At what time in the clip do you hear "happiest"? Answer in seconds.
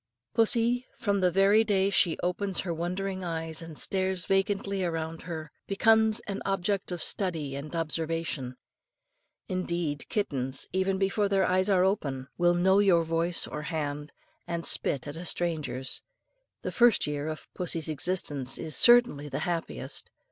19.45-20.09